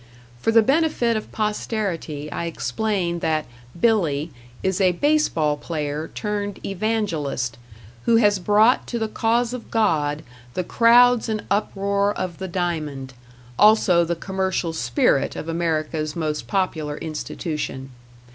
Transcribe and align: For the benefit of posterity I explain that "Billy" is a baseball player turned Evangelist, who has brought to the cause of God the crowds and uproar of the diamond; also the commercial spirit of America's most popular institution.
For 0.39 0.51
the 0.51 0.63
benefit 0.63 1.15
of 1.15 1.31
posterity 1.31 2.31
I 2.31 2.45
explain 2.45 3.19
that 3.19 3.45
"Billy" 3.79 4.31
is 4.63 4.81
a 4.81 4.93
baseball 4.93 5.57
player 5.57 6.07
turned 6.15 6.59
Evangelist, 6.65 7.59
who 8.05 8.15
has 8.15 8.39
brought 8.39 8.87
to 8.87 8.97
the 8.97 9.07
cause 9.07 9.53
of 9.53 9.69
God 9.69 10.23
the 10.55 10.63
crowds 10.63 11.29
and 11.29 11.43
uproar 11.51 12.13
of 12.15 12.39
the 12.39 12.47
diamond; 12.47 13.13
also 13.59 14.03
the 14.03 14.15
commercial 14.15 14.73
spirit 14.73 15.35
of 15.35 15.47
America's 15.47 16.15
most 16.15 16.47
popular 16.47 16.97
institution. 16.97 17.91